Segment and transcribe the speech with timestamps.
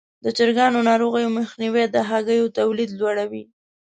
[0.23, 3.43] د چرګانو ناروغیو مخنیوی د هګیو تولید لوړوي.